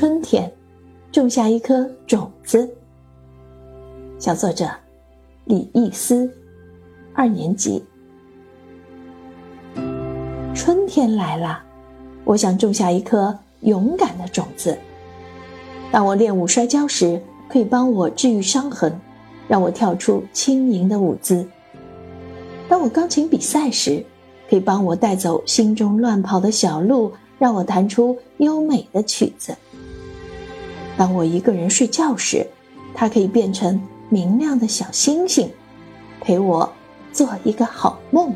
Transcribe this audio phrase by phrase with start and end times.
[0.00, 0.48] 春天，
[1.10, 2.72] 种下一颗种子。
[4.20, 4.64] 小作者
[5.44, 6.32] 李易思，
[7.12, 7.82] 二年级。
[10.54, 11.60] 春天来了，
[12.22, 14.78] 我想种下一颗勇敢的种子。
[15.90, 18.96] 当我练舞摔跤时，可以帮我治愈伤痕，
[19.48, 21.44] 让我跳出轻盈的舞姿；
[22.68, 24.04] 当我钢琴比赛时，
[24.48, 27.12] 可以帮我带走心中乱跑的小鹿。
[27.40, 29.56] 让我弹出优美的曲子。
[30.98, 32.44] 当我一个人睡觉时，
[32.92, 35.48] 它可以变成明亮的小星星，
[36.20, 36.70] 陪我
[37.12, 38.34] 做一个好梦。